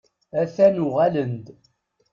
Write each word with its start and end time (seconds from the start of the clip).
A-t-an 0.41 0.83
uɣalen-d. 0.85 1.45